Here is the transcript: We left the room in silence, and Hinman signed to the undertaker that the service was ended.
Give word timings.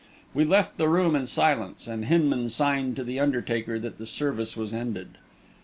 We 0.33 0.45
left 0.45 0.77
the 0.79 0.89
room 0.89 1.15
in 1.15 1.27
silence, 1.27 1.85
and 1.85 2.05
Hinman 2.05 2.49
signed 2.49 2.95
to 2.95 3.03
the 3.03 3.19
undertaker 3.19 3.77
that 3.77 3.99
the 3.99 4.07
service 4.07 4.57
was 4.57 4.73
ended. 4.73 5.19